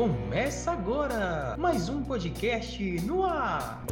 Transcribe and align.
Começa 0.00 0.70
agora 0.70 1.54
mais 1.58 1.90
um 1.90 2.02
podcast 2.02 2.82
no 3.02 3.22
ar. 3.22 3.84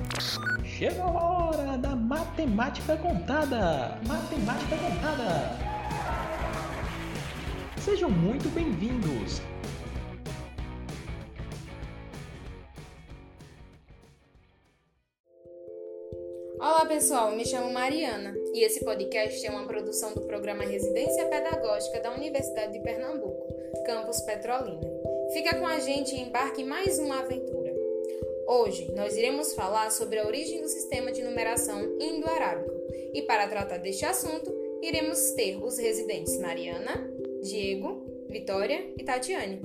Chega 0.64 1.02
a 1.02 1.10
hora 1.10 1.76
da 1.76 1.94
matemática 1.94 2.96
contada. 2.96 4.00
Matemática 4.06 4.74
contada. 4.78 5.50
Sejam 7.84 8.08
muito 8.08 8.48
bem-vindos. 8.54 9.42
Olá 16.58 16.86
pessoal, 16.86 17.32
me 17.36 17.44
chamo 17.44 17.70
Mariana 17.70 18.34
e 18.54 18.64
esse 18.64 18.82
podcast 18.82 19.46
é 19.46 19.50
uma 19.50 19.66
produção 19.66 20.14
do 20.14 20.22
programa 20.22 20.64
Residência 20.64 21.26
Pedagógica 21.26 22.00
da 22.00 22.14
Universidade 22.14 22.72
de 22.72 22.80
Pernambuco, 22.80 23.46
campus 23.84 24.22
Petrolina. 24.22 24.97
Fica 25.32 25.56
com 25.56 25.66
a 25.66 25.78
gente 25.78 26.14
e 26.14 26.20
embarque 26.20 26.62
em 26.62 26.64
mais 26.64 26.98
uma 26.98 27.20
aventura. 27.20 27.74
Hoje 28.46 28.90
nós 28.94 29.16
iremos 29.16 29.52
falar 29.52 29.90
sobre 29.92 30.18
a 30.18 30.26
origem 30.26 30.62
do 30.62 30.68
sistema 30.68 31.12
de 31.12 31.22
numeração 31.22 31.96
indo-arábico 32.00 32.72
e 33.12 33.22
para 33.22 33.46
tratar 33.46 33.76
deste 33.76 34.06
assunto 34.06 34.50
iremos 34.82 35.32
ter 35.32 35.62
os 35.62 35.76
residentes 35.76 36.38
Mariana, 36.38 37.10
Diego, 37.42 38.26
Vitória 38.28 38.90
e 38.96 39.04
Tatiane. 39.04 39.60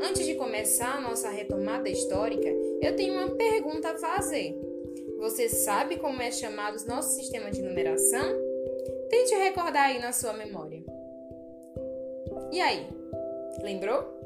Antes 0.00 0.24
de 0.24 0.34
começar 0.34 0.96
a 0.96 1.00
nossa 1.00 1.28
retomada 1.28 1.90
histórica, 1.90 2.48
eu 2.80 2.96
tenho 2.96 3.14
uma 3.14 3.30
pergunta 3.36 3.90
a 3.90 3.98
fazer. 3.98 4.58
Você 5.18 5.48
sabe 5.48 5.98
como 5.98 6.22
é 6.22 6.30
chamado 6.30 6.82
nosso 6.86 7.14
sistema 7.16 7.50
de 7.50 7.60
numeração? 7.60 8.34
Tente 9.10 9.34
recordar 9.34 9.90
aí 9.90 9.98
na 9.98 10.10
sua 10.10 10.32
memória. 10.32 10.82
E 12.50 12.60
aí? 12.60 12.86
Lembrou? 13.62 14.21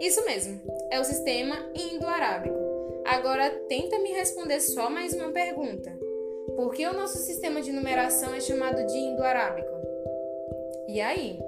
Isso 0.00 0.24
mesmo, 0.24 0.60
é 0.90 1.00
o 1.00 1.04
sistema 1.04 1.56
indo-arábico. 1.74 2.56
Agora 3.06 3.50
tenta 3.68 3.98
me 3.98 4.10
responder 4.12 4.60
só 4.60 4.90
mais 4.90 5.12
uma 5.12 5.30
pergunta. 5.30 5.96
Por 6.56 6.74
que 6.74 6.86
o 6.86 6.92
nosso 6.92 7.18
sistema 7.18 7.60
de 7.62 7.72
numeração 7.72 8.34
é 8.34 8.40
chamado 8.40 8.86
de 8.86 8.96
indo-arábico? 8.96 9.70
E 10.88 11.00
aí? 11.00 11.38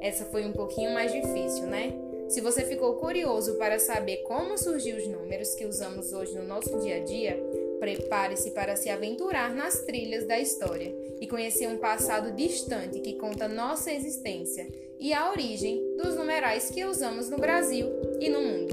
Essa 0.00 0.24
foi 0.26 0.44
um 0.44 0.52
pouquinho 0.52 0.92
mais 0.92 1.12
difícil, 1.12 1.66
né? 1.66 1.92
Se 2.28 2.40
você 2.40 2.62
ficou 2.64 2.94
curioso 2.94 3.56
para 3.58 3.78
saber 3.78 4.18
como 4.18 4.56
surgiu 4.56 4.96
os 4.96 5.06
números 5.06 5.54
que 5.54 5.66
usamos 5.66 6.12
hoje 6.12 6.34
no 6.34 6.44
nosso 6.44 6.78
dia 6.78 6.96
a 6.96 7.04
dia, 7.04 7.38
Prepare-se 7.82 8.52
para 8.52 8.76
se 8.76 8.88
aventurar 8.88 9.52
nas 9.52 9.80
trilhas 9.80 10.24
da 10.24 10.38
história 10.38 10.94
e 11.20 11.26
conhecer 11.26 11.66
um 11.66 11.78
passado 11.78 12.30
distante 12.30 13.00
que 13.00 13.14
conta 13.14 13.48
nossa 13.48 13.92
existência 13.92 14.68
e 15.02 15.12
a 15.12 15.28
origem 15.32 15.96
dos 15.96 16.14
numerais 16.14 16.70
que 16.70 16.84
usamos 16.84 17.28
no 17.28 17.36
Brasil 17.36 17.88
e 18.20 18.28
no 18.28 18.40
mundo. 18.40 18.72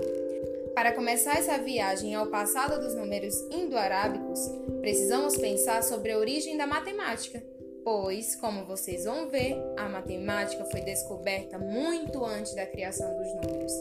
Para 0.76 0.92
começar 0.92 1.40
essa 1.40 1.58
viagem 1.58 2.14
ao 2.14 2.28
passado 2.28 2.80
dos 2.80 2.94
números 2.94 3.34
indo-arábicos, 3.50 4.40
precisamos 4.80 5.36
pensar 5.38 5.82
sobre 5.82 6.12
a 6.12 6.20
origem 6.20 6.56
da 6.56 6.68
matemática, 6.68 7.42
pois, 7.84 8.36
como 8.36 8.64
vocês 8.64 9.06
vão 9.06 9.28
ver, 9.28 9.58
a 9.76 9.90
matemática 9.90 10.64
foi 10.66 10.82
descoberta 10.82 11.58
muito 11.58 12.24
antes 12.24 12.54
da 12.54 12.68
criação 12.68 13.12
dos 13.18 13.34
números. 13.34 13.74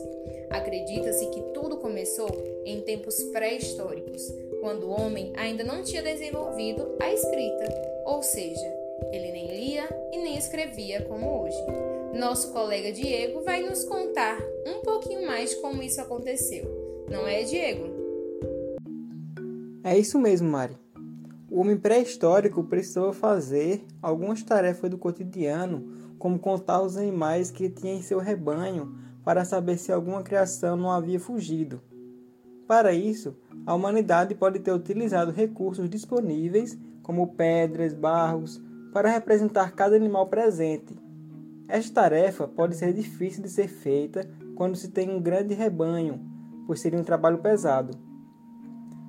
Acredita-se 0.49 1.27
que 1.27 1.43
tudo 1.53 1.77
começou 1.77 2.31
em 2.65 2.81
tempos 2.81 3.23
pré-históricos, 3.25 4.23
quando 4.63 4.85
o 4.85 4.99
homem 4.99 5.35
ainda 5.37 5.63
não 5.63 5.83
tinha 5.83 6.03
desenvolvido 6.03 6.97
a 6.99 7.13
escrita, 7.13 8.03
ou 8.07 8.23
seja, 8.23 8.75
ele 9.13 9.33
nem 9.33 9.47
lia 9.49 9.87
e 10.15 10.17
nem 10.17 10.39
escrevia 10.39 11.03
como 11.03 11.43
hoje. 11.43 11.98
Nosso 12.15 12.53
colega 12.53 12.91
Diego 12.91 13.43
vai 13.43 13.63
nos 13.63 13.85
contar 13.85 14.39
um 14.67 14.83
pouquinho 14.83 15.27
mais 15.27 15.55
como 15.57 15.83
isso 15.83 16.01
aconteceu. 16.01 16.65
Não 17.11 17.27
é, 17.27 17.43
Diego? 17.43 17.87
É 19.85 19.97
isso 19.97 20.19
mesmo, 20.19 20.49
Mari. 20.49 20.77
O 21.51 21.61
homem 21.61 21.77
pré-histórico 21.77 22.65
precisava 22.65 23.13
fazer 23.13 23.85
algumas 24.03 24.43
tarefas 24.43 24.91
do 24.91 24.99
cotidiano, 24.99 26.15
como 26.19 26.39
contar 26.39 26.83
os 26.83 26.97
animais 26.97 27.51
que 27.51 27.69
tinha 27.69 27.95
em 27.95 28.03
seu 28.03 28.19
rebanho, 28.19 28.95
para 29.25 29.45
saber 29.45 29.79
se 29.79 29.93
alguma 29.93 30.23
criação 30.23 30.77
não 30.77 30.91
havia 30.91 31.21
fugido. 31.21 31.81
Para 32.67 32.93
isso, 32.93 33.37
a 33.65 33.75
humanidade 33.75 34.35
pode 34.35 34.59
ter 34.59 34.73
utilizado 34.73 35.31
recursos 35.31 35.89
disponíveis, 35.89 36.77
como 37.03 37.35
pedras, 37.35 37.95
barros, 37.95 38.61
para 38.93 39.11
representar 39.11 39.73
cada 39.73 39.97
animal 39.97 40.27
presente. 40.27 41.08
Esta 41.69 42.03
tarefa 42.03 42.49
pode 42.49 42.75
ser 42.77 42.95
difícil 42.95 43.43
de 43.43 43.51
ser 43.51 43.69
feita 43.69 44.27
quando 44.55 44.75
se 44.75 44.89
tem 44.89 45.11
um 45.11 45.21
grande 45.21 45.53
rebanho, 45.53 46.19
pois 46.67 46.81
seria 46.81 46.99
um 46.99 47.05
trabalho 47.05 47.39
pesado. 47.39 47.93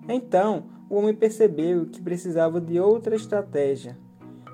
Então, 0.09 0.65
o 0.89 0.95
homem 0.95 1.15
percebeu 1.15 1.85
que 1.85 2.01
precisava 2.01 2.59
de 2.59 2.77
outra 2.77 3.15
estratégia, 3.15 3.97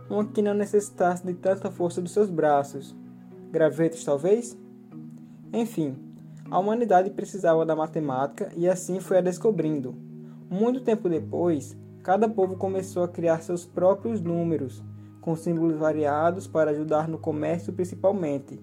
uma 0.07 0.23
que 0.23 0.41
não 0.41 0.53
necessitasse 0.53 1.25
de 1.25 1.33
tanta 1.33 1.71
força 1.71 1.99
dos 1.99 2.11
seus 2.11 2.29
braços. 2.29 2.95
Gravetos, 3.51 4.03
talvez? 4.03 4.55
Enfim, 5.51 5.95
a 6.51 6.59
humanidade 6.59 7.09
precisava 7.09 7.65
da 7.65 7.75
matemática 7.75 8.51
e 8.55 8.67
assim 8.69 8.99
foi 8.99 9.17
a 9.17 9.21
descobrindo. 9.21 9.95
Muito 10.47 10.81
tempo 10.81 11.09
depois, 11.09 11.75
cada 12.03 12.29
povo 12.29 12.55
começou 12.55 13.03
a 13.03 13.07
criar 13.07 13.41
seus 13.41 13.65
próprios 13.65 14.21
números, 14.21 14.83
com 15.25 15.35
símbolos 15.35 15.75
variados 15.75 16.45
para 16.45 16.69
ajudar 16.69 17.07
no 17.07 17.17
comércio 17.17 17.73
principalmente. 17.73 18.59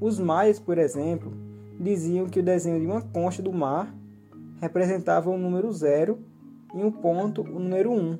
Os 0.00 0.18
maias, 0.18 0.58
por 0.58 0.78
exemplo, 0.78 1.30
diziam 1.78 2.26
que 2.26 2.40
o 2.40 2.42
desenho 2.42 2.80
de 2.80 2.86
uma 2.86 3.02
concha 3.02 3.42
do 3.42 3.52
mar 3.52 3.94
representava 4.58 5.28
o 5.28 5.36
número 5.36 5.70
zero 5.70 6.18
e 6.74 6.82
um 6.82 6.90
ponto 6.90 7.42
o 7.42 7.58
número 7.58 7.92
um. 7.92 8.18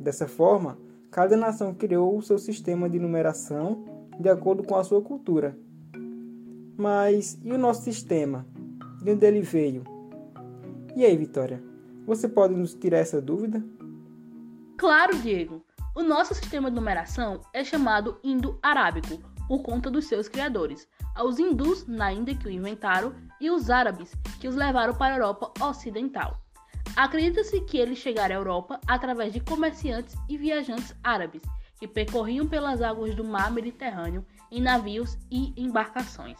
Dessa 0.00 0.26
forma, 0.26 0.76
cada 1.12 1.36
nação 1.36 1.72
criou 1.72 2.18
o 2.18 2.22
seu 2.22 2.40
sistema 2.40 2.90
de 2.90 2.98
numeração 2.98 3.84
de 4.18 4.28
acordo 4.28 4.64
com 4.64 4.74
a 4.74 4.82
sua 4.82 5.00
cultura. 5.00 5.56
Mas 6.76 7.38
e 7.44 7.52
o 7.52 7.58
nosso 7.58 7.82
sistema? 7.82 8.44
De 9.00 9.12
onde 9.12 9.24
ele 9.24 9.42
veio? 9.42 9.84
E 10.96 11.04
aí, 11.04 11.16
Vitória? 11.16 11.62
Você 12.04 12.28
pode 12.28 12.54
nos 12.54 12.74
tirar 12.74 12.98
essa 12.98 13.22
dúvida? 13.22 13.62
Claro, 14.76 15.16
Diego. 15.18 15.67
O 15.94 16.02
nosso 16.02 16.34
sistema 16.34 16.70
de 16.70 16.76
numeração 16.76 17.40
é 17.52 17.64
chamado 17.64 18.20
Indo-Arábico, 18.22 19.18
por 19.48 19.62
conta 19.62 19.90
dos 19.90 20.06
seus 20.06 20.28
criadores, 20.28 20.86
aos 21.14 21.38
hindus 21.38 21.86
na 21.86 22.12
Índia 22.12 22.36
que 22.36 22.46
o 22.46 22.50
inventaram 22.50 23.14
e 23.40 23.50
os 23.50 23.70
árabes 23.70 24.12
que 24.40 24.46
os 24.46 24.54
levaram 24.54 24.94
para 24.94 25.14
a 25.14 25.16
Europa 25.16 25.52
Ocidental. 25.60 26.38
Acredita-se 26.94 27.60
que 27.62 27.78
eles 27.78 27.98
chegaram 27.98 28.36
à 28.36 28.38
Europa 28.38 28.80
através 28.86 29.32
de 29.32 29.40
comerciantes 29.40 30.14
e 30.28 30.36
viajantes 30.36 30.94
árabes 31.02 31.42
que 31.78 31.88
percorriam 31.88 32.46
pelas 32.46 32.82
águas 32.82 33.14
do 33.14 33.24
mar 33.24 33.50
Mediterrâneo 33.50 34.24
em 34.50 34.60
navios 34.60 35.16
e 35.30 35.52
embarcações. 35.56 36.38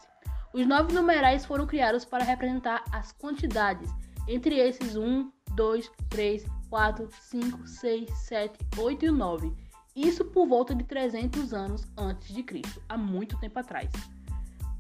Os 0.53 0.67
nove 0.67 0.93
numerais 0.93 1.45
foram 1.45 1.67
criados 1.67 2.05
para 2.05 2.25
representar 2.25 2.83
as 2.93 3.13
quantidades, 3.13 3.91
entre 4.27 4.57
esses 4.59 4.97
1, 4.97 5.31
2, 5.59 5.91
3, 6.09 6.47
4, 6.71 7.09
5, 7.21 7.67
6, 7.67 8.11
7, 8.11 8.59
8 8.79 9.07
e 9.07 9.11
9. 9.11 9.53
Isso 9.97 10.25
por 10.25 10.47
volta 10.47 10.73
de 10.73 10.85
300 10.85 11.53
anos 11.53 11.85
antes 11.97 12.33
de 12.33 12.45
Cristo, 12.45 12.81
há 12.89 12.97
muito 12.97 13.37
tempo 13.41 13.59
atrás. 13.59 13.91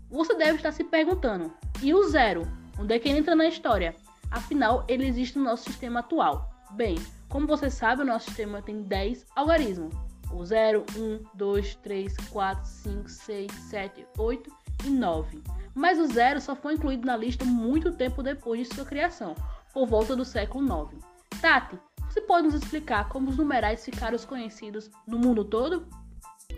Você 0.09 0.37
deve 0.37 0.55
estar 0.55 0.71
se 0.71 0.85
perguntando: 0.85 1.53
e 1.83 1.93
o 1.93 2.09
zero? 2.09 2.43
Onde 2.79 2.95
é 2.95 2.99
que 3.01 3.09
ele 3.09 3.19
entra 3.19 3.35
na 3.35 3.49
história? 3.49 3.97
Afinal, 4.31 4.85
ele 4.87 5.05
existe 5.05 5.37
no 5.37 5.47
nosso 5.47 5.65
sistema 5.65 5.99
atual. 5.99 6.49
Bem, 6.71 6.95
como 7.29 7.49
você 7.49 7.69
sabe, 7.69 8.03
o 8.03 8.07
nosso 8.07 8.27
sistema 8.27 8.63
tem 8.63 8.83
10 8.83 9.27
algarismos: 9.35 9.93
o 10.31 10.45
0, 10.45 10.87
1, 10.97 11.25
2, 11.35 11.75
3, 11.75 12.17
4, 12.31 12.65
5, 12.65 13.09
6, 13.09 13.53
7, 13.53 14.07
8 14.17 14.53
e 14.87 14.91
9 14.91 15.43
mas 15.79 15.97
o 16.01 16.07
zero 16.07 16.41
só 16.41 16.57
foi 16.57 16.75
incluído 16.75 17.07
na 17.07 17.17
lista 17.17 17.45
muito 17.45 17.93
tempo 17.93 18.21
depois 18.21 18.67
de 18.67 18.75
sua 18.75 18.85
criação, 18.85 19.37
por 19.79 19.87
volta 19.87 20.17
do 20.17 20.25
século 20.25 20.67
IX. 20.67 21.05
Tati, 21.41 21.79
você 22.11 22.21
pode 22.21 22.49
nos 22.49 22.55
explicar 22.57 23.09
como 23.09 23.31
os 23.31 23.37
numerais 23.37 23.85
ficaram 23.85 24.19
conhecidos 24.19 24.91
no 25.07 25.21
mundo 25.21 25.45
todo? 25.45 25.87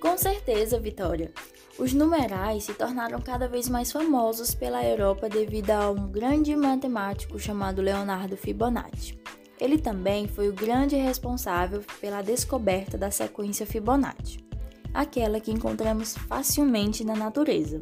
Com 0.00 0.16
certeza, 0.16 0.80
Vitória. 0.80 1.30
Os 1.78 1.92
numerais 1.92 2.64
se 2.64 2.72
tornaram 2.72 3.20
cada 3.20 3.46
vez 3.46 3.68
mais 3.68 3.92
famosos 3.92 4.54
pela 4.54 4.82
Europa 4.82 5.28
devido 5.28 5.70
a 5.70 5.90
um 5.90 6.10
grande 6.10 6.56
matemático 6.56 7.38
chamado 7.38 7.82
Leonardo 7.82 8.38
Fibonacci. 8.38 9.20
Ele 9.60 9.76
também 9.76 10.26
foi 10.26 10.48
o 10.48 10.54
grande 10.54 10.96
responsável 10.96 11.84
pela 12.00 12.22
descoberta 12.22 12.96
da 12.96 13.10
sequência 13.10 13.66
Fibonacci, 13.66 14.42
aquela 14.94 15.40
que 15.40 15.52
encontramos 15.52 16.16
facilmente 16.16 17.04
na 17.04 17.14
natureza. 17.14 17.80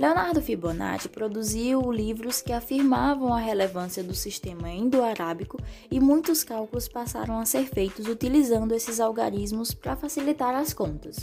Leonardo 0.00 0.40
Fibonacci 0.40 1.10
produziu 1.10 1.92
livros 1.92 2.40
que 2.40 2.54
afirmavam 2.54 3.34
a 3.34 3.38
relevância 3.38 4.02
do 4.02 4.14
sistema 4.14 4.70
indo-arábico 4.70 5.58
e 5.90 6.00
muitos 6.00 6.42
cálculos 6.42 6.88
passaram 6.88 7.38
a 7.38 7.44
ser 7.44 7.66
feitos 7.66 8.06
utilizando 8.06 8.72
esses 8.72 8.98
algarismos 8.98 9.74
para 9.74 9.94
facilitar 9.94 10.54
as 10.54 10.72
contas. 10.72 11.18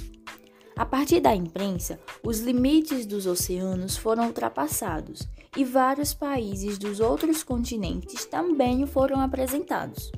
A 0.76 0.86
partir 0.86 1.20
da 1.20 1.36
imprensa, 1.36 2.00
os 2.22 2.40
limites 2.40 3.08
dos 3.08 3.26
oceanos 3.26 3.98
foram 3.98 4.28
ultrapassados 4.28 5.28
e 5.58 5.66
vários 5.66 6.14
países 6.14 6.78
dos 6.78 7.00
outros 7.00 7.42
continentes 7.42 8.26
também 8.26 8.86
foram 8.86 9.20
apresentados. 9.20 10.12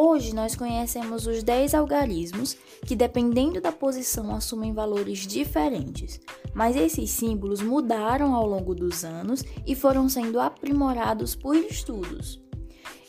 Hoje 0.00 0.32
nós 0.32 0.54
conhecemos 0.54 1.26
os 1.26 1.42
10 1.42 1.74
algarismos 1.74 2.56
que, 2.86 2.94
dependendo 2.94 3.60
da 3.60 3.72
posição, 3.72 4.32
assumem 4.32 4.72
valores 4.72 5.26
diferentes, 5.26 6.20
mas 6.54 6.76
esses 6.76 7.10
símbolos 7.10 7.60
mudaram 7.60 8.34
ao 8.34 8.46
longo 8.46 8.74
dos 8.74 9.04
anos 9.04 9.44
e 9.66 9.74
foram 9.74 10.08
sendo 10.08 10.40
aprimorados 10.40 11.34
por 11.34 11.56
estudos. 11.56 12.40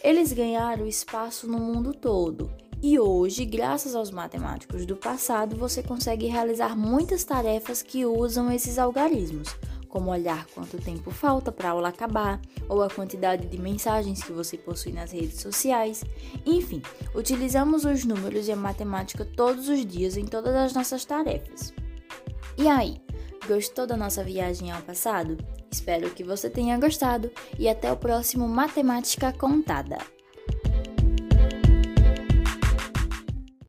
Eles 0.03 0.31
ganharam 0.31 0.87
espaço 0.87 1.47
no 1.47 1.59
mundo 1.59 1.93
todo 1.93 2.49
e 2.81 2.97
hoje, 2.97 3.43
graças 3.43 3.93
aos 3.93 4.09
matemáticos 4.09 4.85
do 4.85 4.95
passado, 4.95 5.57
você 5.57 5.83
consegue 5.83 6.27
realizar 6.27 6.77
muitas 6.77 7.25
tarefas 7.25 7.81
que 7.81 8.05
usam 8.05 8.49
esses 8.49 8.79
algarismos, 8.79 9.53
como 9.89 10.11
olhar 10.11 10.45
quanto 10.55 10.77
tempo 10.77 11.11
falta 11.11 11.51
para 11.51 11.67
a 11.67 11.71
aula 11.71 11.89
acabar, 11.89 12.39
ou 12.69 12.81
a 12.81 12.89
quantidade 12.89 13.47
de 13.47 13.61
mensagens 13.61 14.23
que 14.23 14.31
você 14.31 14.57
possui 14.57 14.93
nas 14.93 15.11
redes 15.11 15.41
sociais. 15.41 16.05
Enfim, 16.45 16.81
utilizamos 17.13 17.83
os 17.83 18.05
números 18.05 18.47
e 18.47 18.53
a 18.53 18.55
matemática 18.55 19.25
todos 19.25 19.67
os 19.67 19.85
dias 19.85 20.15
em 20.15 20.23
todas 20.23 20.55
as 20.55 20.73
nossas 20.73 21.03
tarefas. 21.03 21.73
E 22.57 22.69
aí, 22.69 22.95
gostou 23.49 23.87
da 23.87 23.97
nossa 23.97 24.23
viagem 24.23 24.71
ao 24.71 24.79
passado? 24.83 25.35
Espero 25.71 26.11
que 26.11 26.23
você 26.23 26.51
tenha 26.51 26.77
gostado 26.77 27.31
e 27.57 27.67
até 27.67 27.91
o 27.91 27.97
próximo 27.97 28.47
Matemática 28.47 29.33
Contada. 29.33 29.97